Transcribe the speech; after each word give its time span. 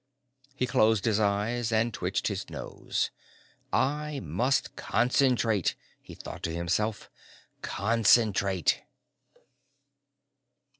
He 0.55 0.65
closed 0.65 1.05
his 1.05 1.19
eyes 1.19 1.71
and 1.71 1.93
twitched 1.93 2.27
his 2.27 2.49
nose. 2.49 3.11
I 3.71 4.19
must 4.19 4.75
concentrate, 4.75 5.75
he 6.01 6.15
thought 6.15 6.41
to 6.41 6.51
himself, 6.51 7.11
concentrate.... 7.61 8.81